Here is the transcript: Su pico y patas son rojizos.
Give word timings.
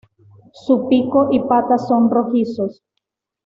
Su 0.53 0.87
pico 0.87 1.27
y 1.31 1.41
patas 1.41 1.87
son 1.87 2.09
rojizos. 2.09 2.81